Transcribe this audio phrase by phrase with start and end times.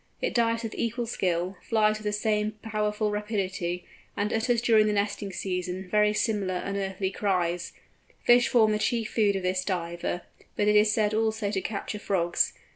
[0.19, 3.85] It dives with equal skill, flies with the same powerful rapidity,
[4.17, 7.73] and utters during the nesting season very similar unearthly cries.
[8.23, 10.23] Fish form the chief food of this Diver,
[10.55, 12.53] but it is said also to capture frogs.